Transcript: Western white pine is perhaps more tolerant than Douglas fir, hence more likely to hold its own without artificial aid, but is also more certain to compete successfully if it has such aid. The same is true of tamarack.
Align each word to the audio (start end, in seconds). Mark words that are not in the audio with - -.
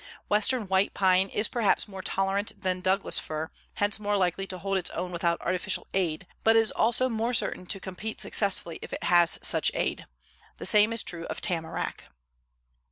Western 0.29 0.63
white 0.67 0.95
pine 0.95 1.29
is 1.29 1.47
perhaps 1.47 1.87
more 1.87 2.01
tolerant 2.01 2.59
than 2.59 2.79
Douglas 2.81 3.19
fir, 3.19 3.51
hence 3.75 3.99
more 3.99 4.17
likely 4.17 4.47
to 4.47 4.57
hold 4.57 4.75
its 4.79 4.89
own 4.89 5.11
without 5.11 5.39
artificial 5.41 5.85
aid, 5.93 6.25
but 6.43 6.55
is 6.55 6.71
also 6.71 7.07
more 7.07 7.35
certain 7.35 7.67
to 7.67 7.79
compete 7.79 8.19
successfully 8.19 8.79
if 8.81 8.91
it 8.93 9.03
has 9.03 9.37
such 9.43 9.69
aid. 9.75 10.07
The 10.57 10.65
same 10.65 10.91
is 10.91 11.03
true 11.03 11.25
of 11.27 11.39
tamarack. 11.39 12.05